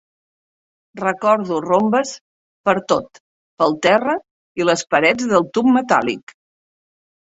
Recordo 1.01 1.59
rombes 1.65 2.13
pertot, 2.69 3.21
pel 3.63 3.77
terra 3.87 4.17
i 4.63 4.69
les 4.71 4.85
parets 4.95 5.33
del 5.35 5.47
tub 5.59 5.71
metàl·lic. 5.77 6.35